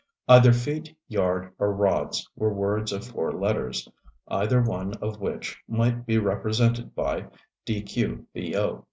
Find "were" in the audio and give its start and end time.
2.35-2.51